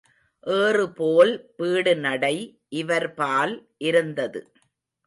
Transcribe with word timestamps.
ஏறுபோல் 0.47 1.33
பீடு 1.55 1.93
நடை 1.97 2.35
இவர்பால் 2.75 3.55
இருந்தது. 3.81 4.41